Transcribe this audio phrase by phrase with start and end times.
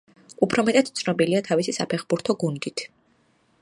[0.45, 2.87] უფრო მეტად ცნობილია თავისი საფეხბურთო გუნდით.